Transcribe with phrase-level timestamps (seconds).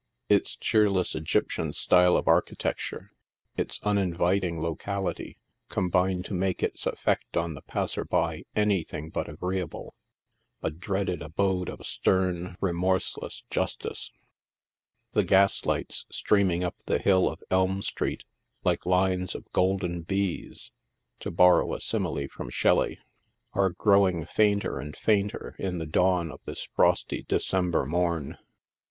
[0.29, 3.09] Its cheerless Egyptian style of archi tecture,
[3.55, 5.37] its uninviting locality,
[5.69, 9.93] combine to make its effect on the passer by anything but agreeable—
[10.63, 14.09] a dreaded abode of stern, re morseless justice.
[15.11, 18.23] The gaslights streaming up the hill of Elm street,
[18.63, 20.71] like lines of golden bees—
[21.19, 22.97] to borrow a simile from Shelly—
[23.53, 28.39] are growing fainter and fainter in the dawn of this frosty December morn.